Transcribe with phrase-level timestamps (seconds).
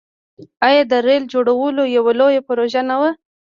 [0.67, 3.11] آیا د ریل جوړول یوه لویه پروژه نه وه؟